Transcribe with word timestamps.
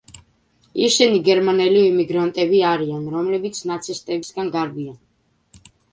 ისინი 0.85 1.19
გერმანელი 1.27 1.83
ემიგრანტები 1.89 2.61
არიან, 2.71 3.03
რომლებიც 3.17 3.61
ნაცისტებისგან 3.73 4.51
გარბიან. 4.57 4.99